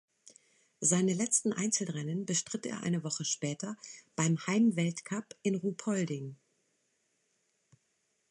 [0.79, 3.77] Seine letzten Einzelrennen bestritt er eine Woche später
[4.15, 6.37] beim Heimweltcup in Ruhpolding.